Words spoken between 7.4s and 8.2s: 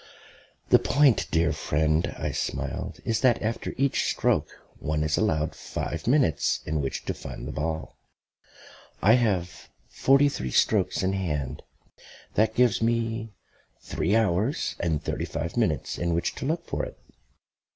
the ball.